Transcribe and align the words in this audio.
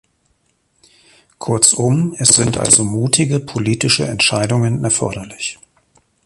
Kurzum, 1.37 2.15
es 2.17 2.29
sind 2.29 2.57
also 2.57 2.83
mutige 2.83 3.39
politische 3.39 4.07
Entscheidungen 4.07 4.83
erforderlich. 4.83 5.59